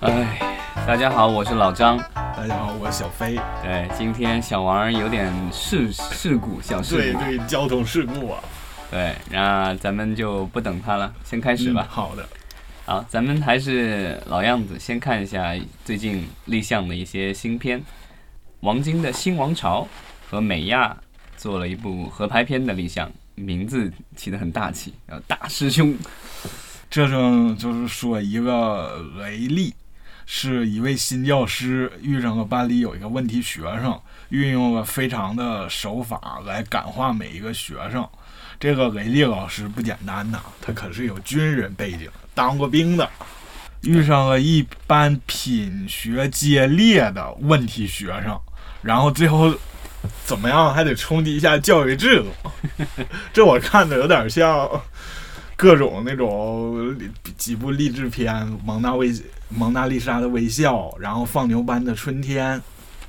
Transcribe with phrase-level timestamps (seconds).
[0.00, 0.38] 哎，
[0.86, 1.98] 大家好，我是老张。
[2.14, 3.38] 大家好，我是小飞。
[3.62, 7.18] 对，今天小王有点事事故，小事故。
[7.20, 8.42] 对对，交通事故啊。
[8.90, 11.86] 对，那咱们就不等他了，先开始吧。
[11.90, 12.26] 好的。
[12.86, 15.54] 好，咱们还是老样子，先看一下
[15.84, 17.82] 最近立项的一些新片。
[18.60, 19.86] 王晶的新王朝
[20.30, 20.96] 和美亚
[21.36, 25.88] 做了一部合拍片的立项，名字起得很大气，叫《大师兄》。
[26.88, 29.74] 这种就是说一个雷利。
[30.32, 38.08] 是一位新教师遇上了班里有一个问题学生，运用了非常的手法来感化每一个学生。
[38.60, 43.10] 这个雷利老师不简单呐，他可是有军人背景，当过兵的。
[43.82, 48.40] 遇上了一般品学皆劣的问题学生，
[48.82, 49.52] 然后最后
[50.24, 52.26] 怎么样还得冲击一下教育制度。
[53.34, 54.70] 这我看的有点像
[55.56, 56.96] 各种那种
[57.36, 58.32] 几部励志片，
[58.64, 59.12] 《蒙娜微
[59.50, 62.60] 蒙娜丽莎的微笑，然后放牛班的春天，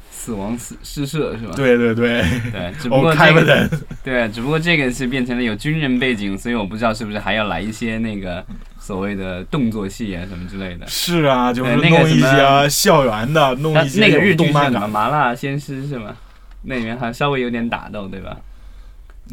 [0.10, 1.54] 死亡诗诗社是吧？
[1.56, 3.70] 对对对对，只不过这个
[4.04, 8.46] 对，只不过这个是变成了有军人背景，所以我不知道是不是还要来一些那个
[8.80, 10.86] 所谓的动作戏啊什么之类的。
[10.88, 16.16] 是啊，就是弄一些校园的，弄一些那个日剧是什么麻辣鲜师是吗？
[16.64, 18.38] 那里面还稍微有点打斗，对吧？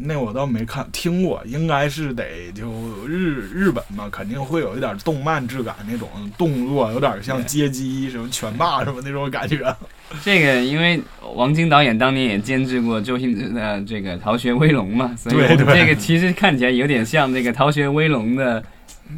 [0.01, 2.71] 那我倒没看听过，应该是得就
[3.07, 9.75] 日日本嘛，肯定会有一点动漫质感那种动作，有点像街机什么拳霸什么那种感觉。
[10.23, 11.01] 这个因为
[11.35, 18.63] 王晶导演当年也监制过周星驰的这个《逃学威龙》嘛，所以这个其实看起来有点像那个《逃学威龙》的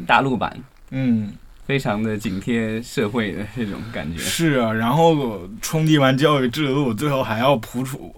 [0.06, 0.54] 大陆版。
[0.90, 1.32] 嗯，
[1.64, 4.18] 非常的紧贴社会的这种感觉。
[4.18, 8.14] 是啊，然后冲击完教育制度，最后还要普出。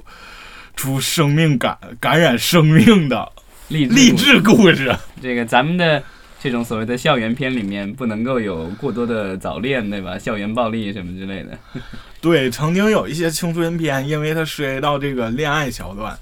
[0.77, 3.31] 出生命感感染生命的
[3.69, 4.95] 励励志故事。
[5.23, 6.03] 这个咱们的
[6.41, 10.19] 这种所谓的校园片里面不能够有过多的早恋，对吧？
[10.19, 11.59] 校园暴力什么之类的。
[12.21, 16.17] 对，曾经有一些青春片，因为它涉及到这个恋爱桥段，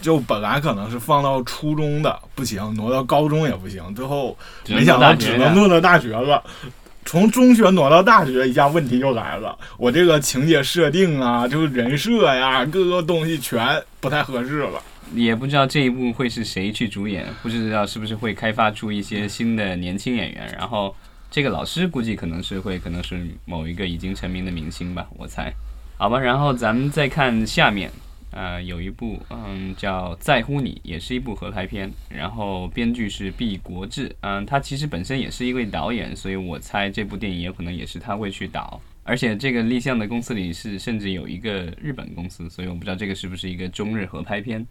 [0.00, 4.36] 就本来可能是放到初中的不行，挪到高中也不行，最后
[4.68, 6.42] 没想到只能挪到大学了。
[7.08, 9.58] 从中学挪到大学，一下问题就来了。
[9.78, 14.78] 我这个情节设定啊，就是人设呀，各个东西全不太合适了。
[15.14, 20.54] 也不知道这一部会是谁去主演，不知道是不是会开发出一些新的年轻演员。
[20.58, 20.94] 然后
[21.30, 25.50] 这个老师估计可能是会，可能是某一个已经成名的明星吧，我猜。
[25.96, 27.90] 好吧，然后咱们再看下面。
[28.30, 44.66] 呃，有一部，嗯，叫《在乎你》，也是一部合拍片，然后编剧是毕国志，嗯，他其实本身也是一位导演，所以我猜这部电影也可能也是他会去导，而且这个立项的公司里是甚至有一个日本公司，所以我不知道这个是不是一个中日合拍片。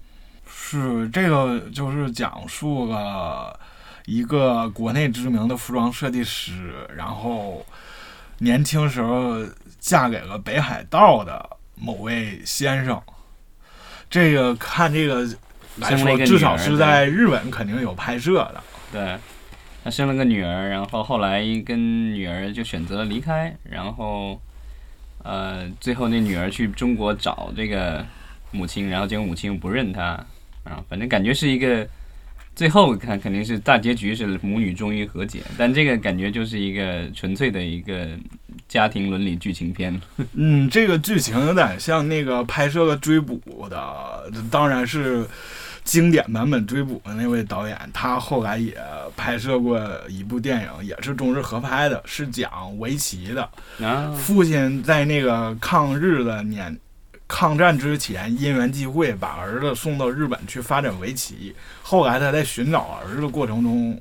[0.48, 3.60] 是这个，就是讲述了
[4.06, 7.66] 一个国内知名的服装设计师，然后
[8.38, 9.44] 年轻时候
[9.80, 13.02] 嫁给了北海道的某位先生。
[14.10, 15.28] 这个看这个
[15.78, 18.64] 来说，至少是在日本肯定有拍摄的。
[18.92, 19.18] 对，
[19.84, 24.42] 他生了个女儿，然后后来跟女儿就选择了离开，然后
[25.24, 28.06] 呃，最后那女儿去中国找这个
[28.52, 30.04] 母亲，然后结果母亲又不认他，
[30.64, 31.88] 啊，反正感觉是一个。
[32.58, 38.08] 最后看肯定是大结局是母女终于和解，但这个感觉就是一个纯粹的一个
[38.68, 40.02] 家庭伦理剧情片。
[40.34, 45.24] 嗯，这个剧情有点像那个拍摄了《追捕》的，当然是
[45.84, 48.76] 经典版本《追捕》的那位导演，他后来也
[49.16, 49.80] 拍摄过
[50.10, 53.48] 一部电影，也是中日合拍的，是讲围棋的。
[54.16, 56.76] 父亲在那个抗日的年。
[57.28, 61.54] 抗战之前，因缘际会把儿子送到日本去发展围棋。
[61.84, 64.00] 后来他在寻找儿子的过程中，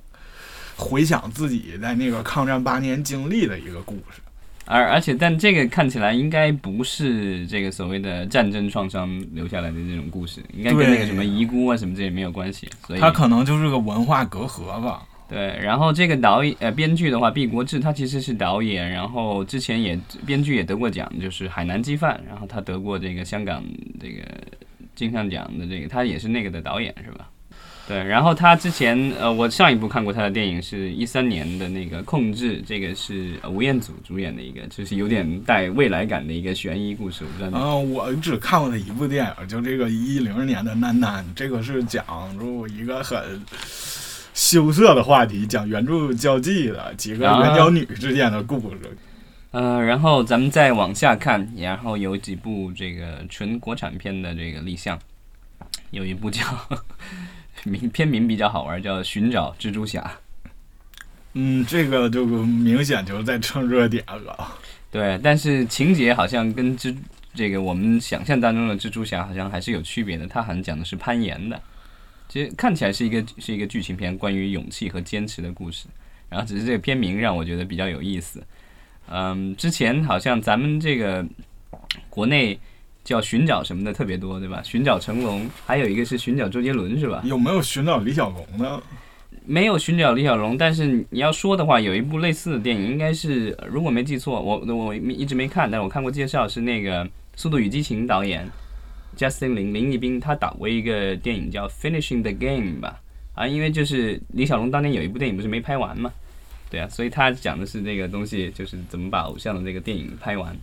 [0.77, 4.21] 回想自己在那个抗战八年经历的一个故事。
[4.65, 12.69] 而而且，但这个看起来应该不是这个所谓的战争创伤留下来的这种故事，应该跟那个什么遗孤啊什么这也没有关系。
[12.87, 15.03] 所以他可能就是个文化隔阂吧。
[15.29, 23.65] 对，然后这个导演呃编剧的话，毕国志他其实是导演，然后之前也编剧也得过奖，就是《海南鸡饭》，然后他得过这个香港
[24.01, 24.23] 这个
[24.95, 27.29] 金像奖的这个，他也是那个的导演是吧？
[27.89, 37.25] 对，然后他之前呃，我上一部看过他的电影是一三年的那个《控制》，这个是吴彦祖主演的一个，就是有点带未来感的一个悬疑故事。
[37.25, 37.59] 我不知道。
[37.61, 42.05] 嗯，我只看过他一部电影，就这个一零年的《楠楠》，这个是讲
[42.39, 43.41] 述一个很。
[44.37, 48.97] 羞涩的话题，讲原著交际的几个原角女之间的故事。
[49.51, 54.99] 呃，然后咱们再往下看，然后有几部这个纯国产片的这个立项，
[55.91, 56.43] 有一部叫
[57.65, 60.03] 名片名比较好玩，叫《寻找蜘蛛侠》。
[61.33, 64.55] 嗯，这个就明显就是在蹭热点了。
[64.91, 66.95] 对，但是情节好像跟蜘
[67.33, 70.27] 这个我们想象当中的蜘蛛侠好像还是有区别的。
[70.27, 71.59] 它好像讲的是攀岩的，
[72.29, 75.87] 其实看起来是一个是一个剧情片，关于勇气和坚持的故事。
[76.29, 78.43] 然后只是这个片名让我觉得比较有意思。
[79.09, 81.25] 嗯，之前好像咱们这个
[82.11, 82.59] 国内
[83.05, 84.61] 叫寻找什么的特别多，对吧？
[84.65, 87.23] 寻找成龙，还有一个是寻找周杰伦，是吧？
[87.25, 88.83] 有没有寻找李小龙呢？
[89.45, 97.05] 没有寻找李小龙，但是你要说的话，有一部类似的电影，应该是如果没记错，我我一直没看，但是我看过介绍，是那个
[97.37, 98.45] 《速度与激情》导演
[99.17, 103.01] Justin 林林一斌，他导过一个电影叫《Finishing the Game》吧？
[103.35, 106.13] 啊，因为就是李小龙当年有一部电影不是没拍完嘛，
[106.71, 110.57] 对啊，所以他讲的是这个东西，就是怎么把偶像的这个电影拍完。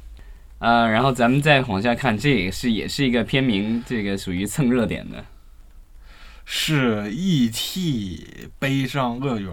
[0.59, 5.23] 啊，然后咱们再往下看，这也是也是一个片名，这个属于蹭热点的。
[6.45, 8.49] 是 E.T.
[8.59, 9.51] 悲伤乐园，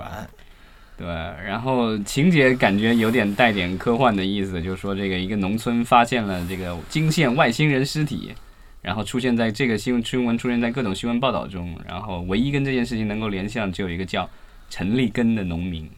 [0.97, 8.33] 对，然后情节感觉有点带点科幻的意思，就是说这个一个农村发现了这个惊现外星人尸体，
[8.83, 14.29] 然后出现在这个新闻新闻出现在各种新闻报道中，然后唯一跟这件事情能够联系上只有一个叫
[14.69, 15.89] 陈立根的农民，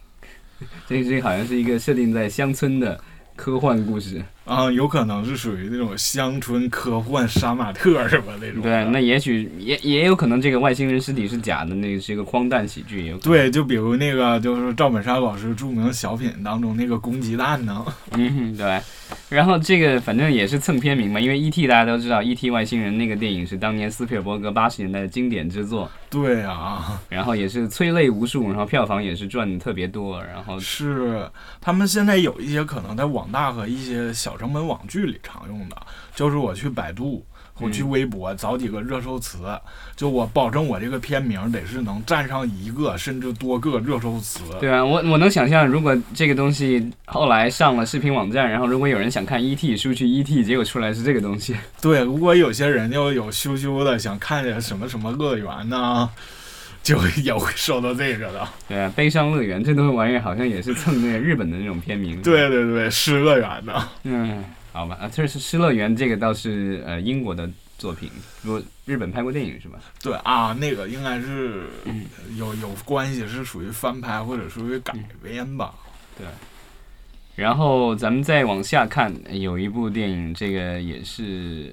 [0.87, 3.01] 这件事情好像是一个设定在乡村的。
[3.35, 8.33] 科幻故事啊，有可能是属于那种乡村科幻杀马特什么？
[8.41, 13.07] 那种对，那也许也也有可能这个外星人尸体是假的，那个是一个荒诞喜剧。
[13.07, 17.85] 有对，就比如那个就是赵本山老师著名小品当中那个公鸡蛋呢。
[18.13, 18.81] 嗯，对。
[19.29, 21.67] 然后这个反正也是蹭片名嘛，因为 E.T.
[21.67, 22.51] 大家都知道，E.T.
[22.51, 25.91] 外星人那个电影是当年斯皮尔伯格八十年代的经典之作。
[26.09, 30.23] 对啊，然后也是催泪无数，然后票房也是赚的特别多。
[30.25, 31.27] 然后是
[31.61, 35.77] 他们现在有一些可能在网大和一些小成本网剧里常用的，
[36.15, 37.25] 就是我去百度。
[37.61, 39.39] 我去微博找几个热搜词，
[39.95, 44.41] 就我保证我这个片名得是能占上一个甚至多个热搜词。
[44.59, 51.55] 对啊，我我能想象，如果这个东西后来上了视频网站，然后如果有人想看 ET，输去 ET，结果出来是这个东西。
[51.81, 56.11] 对，如果有些人要有羞羞的想看什么什么乐园呢，
[56.83, 58.49] 就也会受到这个的。
[58.69, 62.21] 对啊，悲伤乐园这东西玩意儿好像也是蹭那个日本的那种片名。
[62.23, 63.89] 对对对，失乐园的。
[64.05, 64.45] 嗯。
[64.75, 67.47] 好吧，啊，这是《失乐园》，这个倒是呃英国的
[67.77, 68.11] 作品，
[68.43, 69.79] 不，日本拍过电影是吧？
[70.03, 71.67] 对啊，那个应该是
[72.39, 75.75] 有有关系，是属于翻拍或者属于改编吧？
[76.17, 76.27] 对。
[77.37, 81.71] 然后咱们再往下看，有一部电影，这个也是，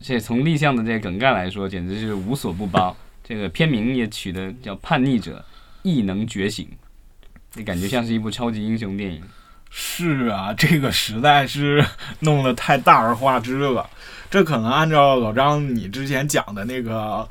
[0.00, 2.96] 这从立项的这个梗概来说，简直是无所不包。
[3.30, 5.44] 这个片名也取的叫《叛逆者
[5.82, 6.66] 异能觉醒》，
[7.54, 9.22] 你感觉像是一部超级英雄电影。
[9.70, 11.84] 是啊，这个实在是
[12.18, 13.88] 弄得太大而化之了。
[14.28, 17.28] 这可能按照老张你之前讲的那个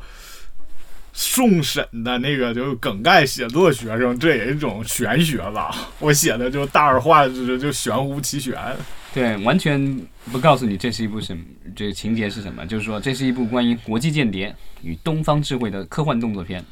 [1.19, 5.75] 送审的那个就梗概写作学生，这也是一种玄学吧？
[5.99, 8.57] 我写的就大而化之，就玄乎其玄。
[9.13, 10.01] 对，完全
[10.31, 11.43] 不告诉你这是一部什么，
[11.75, 16.63] 这个情节是什么，就是说这是一部关于国际间谍与东方智慧的科幻动作片。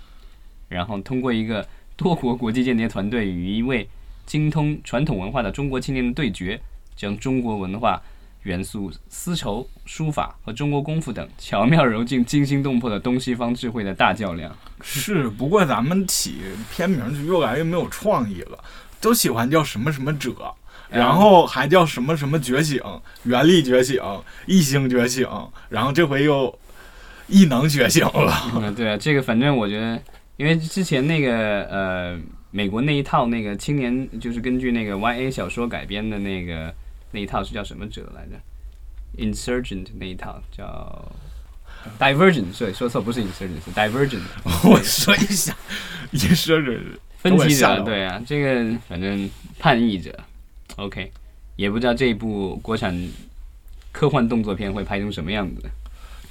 [0.70, 1.68] 然后通过一个
[1.98, 3.86] 多国国际间谍团队与一位。
[4.26, 6.60] 精通传统文化的中国青年的对决，
[6.98, 8.04] 将中国文化
[8.48, 14.56] 元素、丝绸、书法和中国功夫等巧妙揉进惊心动魄的东西方智慧的大较量。
[14.82, 16.38] 是，不过咱们起
[16.72, 18.58] 片名就越来越没有创意了，
[19.02, 20.34] 都喜欢叫什么什么者，
[20.90, 22.82] 然后还叫什么什么觉醒、
[23.24, 24.02] 原力觉醒、
[24.46, 25.28] 异星觉醒，
[25.68, 26.58] 然后这回又
[27.28, 28.34] 异能觉醒了。
[28.56, 30.02] 嗯，对啊，这个反正我觉得，
[30.38, 32.20] 因为之前那个呃。
[32.50, 36.74] 美国那一套那个青年就是根据那个 Y A 小说改编的那个
[37.18, 38.40] 那一套是叫什么者来着
[39.18, 41.12] ？Insurgent 那一套叫
[41.98, 44.22] Divergent，所以说错不是 Insurgent，是 Divergent。
[44.70, 45.58] 我说一下
[46.14, 50.16] ，Insurgent 分歧者，对啊，这个反正叛逆者
[50.76, 51.12] ，OK，
[51.56, 52.96] 也不知道这一部国产
[53.92, 55.68] 科幻动作片会拍成什么样子。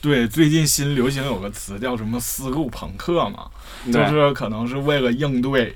[0.00, 3.50] 对，最近新流行有个词叫什么“思路朋克”嘛，
[3.86, 5.74] 就是可能是为了应对。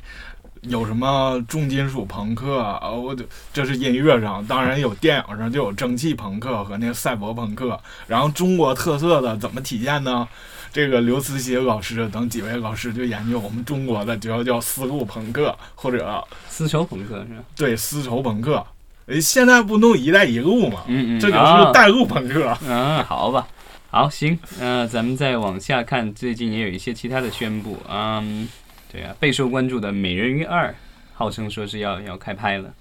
[0.62, 2.90] 有什么重金属朋克啊？
[2.90, 7.80] 我就这是音乐上，当然有电影上就有蒸汽朋克和那个赛博朋克。
[8.06, 10.28] 然后中国特色的怎么体现呢？
[10.72, 17.42] 这个刘慈欣老师等几位老师就研究我们中国的，就要叫丝路朋克或者丝绸朋克是吧？
[17.56, 18.64] 对，丝绸朋克。
[19.06, 20.82] 诶，现在不弄“一带一路”吗？
[20.86, 22.56] 嗯嗯，这就是带路朋克。
[22.64, 23.48] 嗯，好吧，
[23.90, 28.46] 好行，那咱们再往下看，最近也有一些其他的宣布，嗯。
[28.90, 30.68] 对啊，备受关注的《美人鱼二》，
[31.14, 32.75] 号称说是要要开拍了。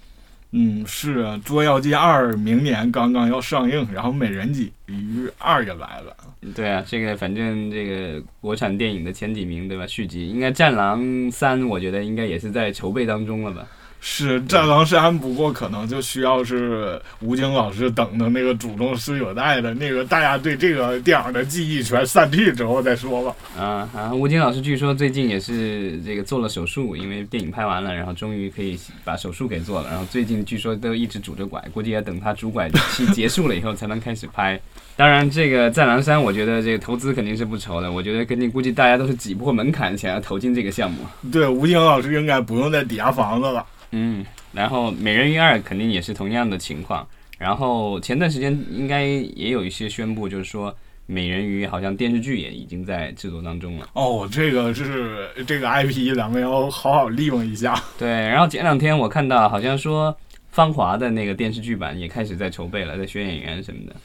[0.51, 4.51] 嗯，是啊，《捉妖记二》明年刚刚要上映，然后《美人
[4.87, 6.15] 鱼二》也来了。
[6.55, 9.85] 对啊，这个反正这个国产电影的前几名，对吧？
[9.85, 13.67] 续集应该《战狼三》，我觉得应该也是在筹备当中了吧。
[14.01, 23.35] 是战狼三，不过可能就需要是吴京老师等的那个祖宗十九代的那个大家对这个电影的记忆全散去之后再说吧。
[23.57, 24.13] 啊啊！
[24.13, 29.89] 吴京老师据说最近也是这个做了手术，因为电影拍完了，然后终于可以把手术给做了。
[29.89, 34.59] 然后最近据说都一直拄着拐，估计要等他拄拐期结束了以后才能开始拍。
[34.95, 37.91] 当然，这个战狼三，我觉得这个投资肯定是不愁的。
[37.91, 41.05] 我觉得肯定估计大家都是挤破门槛想要投进这个项目。
[41.31, 43.65] 对，吴京老师应该不用再抵押房子了。
[43.91, 47.07] 嗯，然后美人鱼二肯定也是同样的情况。
[47.37, 53.87] 然后前段时间应该也有一些宣布，就是说美人鱼好像电视剧也已经在制作当中了。
[53.93, 57.81] 哦，这个是这个 IP，咱们要好好利用一下。
[57.97, 60.15] 对，然后前两天我看到好像说
[60.51, 63.95] 芳华的那个电视剧版也开始在筹备了，在选演员什么的。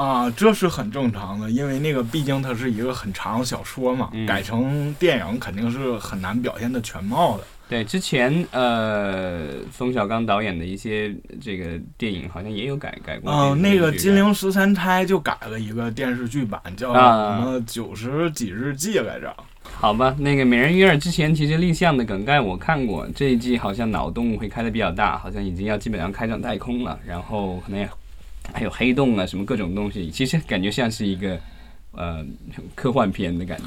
[0.00, 7.42] 啊，这是很正常的，因为那个毕竟它是一个很长的小说嘛，改成电影肯定是很难表现的全貌的。
[7.68, 13.30] 对，之前呃，冯小刚导演的一些这个电影好像也有改改过。
[13.30, 19.36] 嗯，那个《金陵十三钗》就改了一个电视剧版，叫什么《九十几日记》来着。
[19.74, 27.86] 好吧，那个《美人鱼二》之前其实立项的梗概我看过，这一季好像脑洞会开的比较大，好像已经要基本上开上太空了，然后可能
[28.54, 31.38] 还有黑洞啊什么各种东西，其实感觉像是一个
[31.92, 32.24] 呃
[32.74, 33.64] 科幻片的感觉。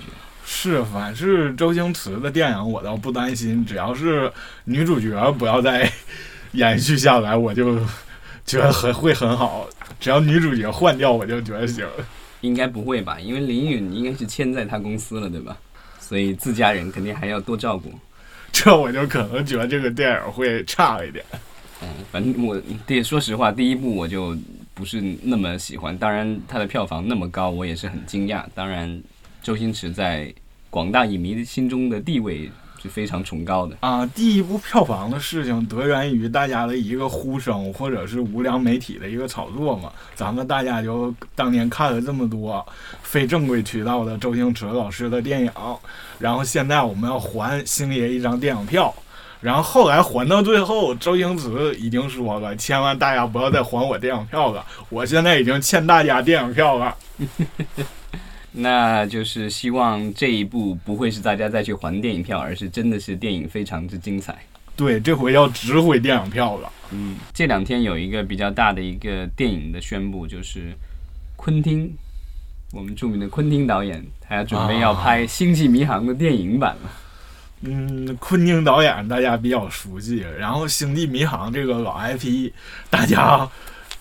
[0.54, 4.30] 是，凡是周星驰的电影，我倒不担心，只要是
[4.66, 5.90] 女主角不要再
[6.52, 7.80] 延续下来，我就
[8.46, 9.68] 觉得很会很好。
[9.98, 11.88] 只要女主角换掉，我就觉得行。
[12.42, 13.18] 应该不会吧？
[13.18, 15.58] 因为林允应该是签在他公司了，对吧？
[16.02, 17.92] 所以自家人肯定还要多照顾。
[18.52, 21.24] 这我就可能觉得这个电影会差一点。
[21.82, 24.38] 嗯，反正我对说实话，第一部我就
[24.74, 25.98] 不是那么喜欢。
[25.98, 28.44] 当然，它的票房那么高，我也是很惊讶。
[28.54, 29.02] 当然，
[29.42, 30.32] 周星驰在。
[30.72, 32.50] 广大影迷心中的地位
[32.82, 34.06] 是非常崇高的啊！
[34.16, 39.92] 第一部票房的事情得源于大家的一个呼声，或者是无良媒体的一个炒作嘛。
[40.16, 42.66] 咱们大家就当年看了这么多
[43.04, 45.52] 非正规渠道的周星驰老师的电影，
[46.18, 48.92] 然后现在我们要还星爷一张电影票，
[49.42, 56.96] 然后后来还到最后，周星驰已经说了：“千万大家不要再还我电影票了，我现在已经欠大家电影票了。”
[58.54, 64.38] 那就是希望这一部不会是大家再去还电影票，而是真的是电影非常之精彩。
[64.76, 66.72] 对，这回要值回电影票了。
[66.92, 70.74] 嗯，这两天有一个比较大的一个电影的宣布，就是
[71.36, 71.94] 昆汀，
[72.74, 76.92] 我们著名的昆汀导演，他要准备要拍《星际迷航》的电影版了。
[77.62, 82.52] 嗯，昆汀导演大家比较熟悉，然后《星际迷航》这个老 IP，
[82.90, 83.48] 大家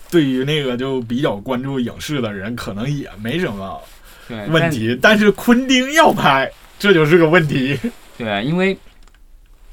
[0.09, 3.79] 对于那个就比较关注影视的人，可能也没什么。
[4.29, 6.49] 问题，但是昆汀要拍，
[6.79, 7.77] 这就是个问题。
[8.17, 8.75] 对啊，因为《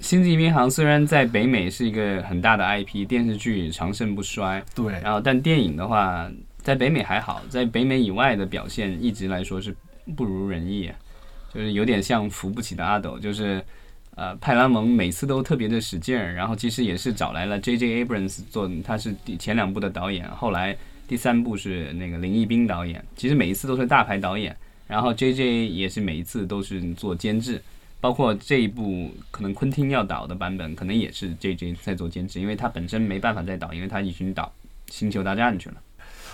[0.01, 4.63] 星际迷航》虽然在北美是一个很大的 IP，电视剧长盛不衰。
[4.75, 6.31] 对，然后但电影的话，
[6.63, 9.75] 在北美还好，在北美以外的表现一直来说是
[10.17, 10.91] 不如人意，
[11.53, 13.19] 就是有点像扶不起的阿斗。
[13.19, 13.63] 就是
[14.17, 18.05] 呃，派拉蒙每次都特别的使劲儿，然后其实也是找来了 J.J.
[18.05, 20.77] Abrams 做，他是前两部的导演，后来。
[21.09, 24.55] 第三部是那个林一斌导演，其实每一次都是大牌导演，
[24.87, 27.63] 然后 J J 也是每一次都是做监制，
[27.99, 34.53] 包括这一部可能昆汀要导的版本，可能也是 J J 在做监制，因为他本身没办法再导，因为他已经导
[34.95, 35.77] 《星球大战》去了。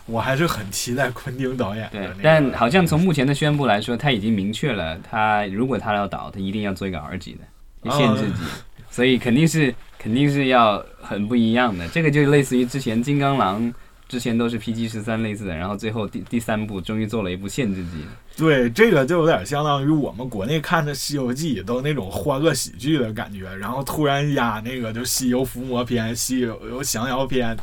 [0.07, 1.89] 我还是很期待昆汀导演。
[1.93, 7.39] 对，但好像从目前的宣布来说，他已经明确了，他如果他要导，他一定要做一个 R 级
[7.83, 8.43] 的，限制级，
[8.91, 11.89] 所以肯定是肯定是要很不一样的。
[11.89, 13.73] 这个就类似于之前金刚狼。
[14.07, 18.05] 之前都是 PG 十三类似的，然后最后第第三部终于做了一部限制级。
[18.37, 27.57] 对，这个就有点相当于我们国内看的《西游记》都那种欢乐喜剧的感觉，然后突然压那个就《西游伏魔篇》《西游降妖篇》，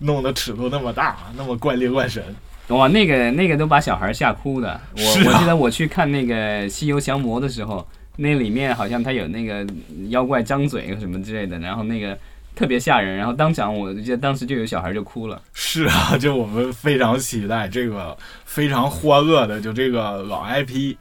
[0.00, 2.22] 弄得尺度那么大，那么怪力乱神。
[2.68, 4.80] 哇，那个那个都把小孩吓哭的。
[4.96, 5.02] 我
[5.32, 7.86] 我记得我去看那个《西游降魔》的时候，
[8.16, 9.66] 那里面好像他有那个
[10.10, 12.16] 妖怪张嘴什么之类的，然后那个。
[12.58, 15.40] 特别吓人，然后当场我记得当时就有小孩就哭了。
[15.52, 20.96] 是啊， 就我们非常期待这个非常欢乐的，就这个老 IP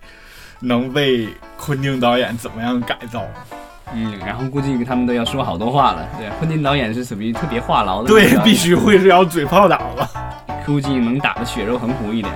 [0.59, 3.23] 能被昆汀导演怎么样改造？
[3.91, 6.07] 嗯，然后估计他们都要说好多话了。
[6.19, 8.07] 对，昆汀导演是属于特别话痨的。
[8.07, 10.07] 对，必须会是要嘴炮打了。
[10.63, 12.31] 估计能打的血肉横湖一点。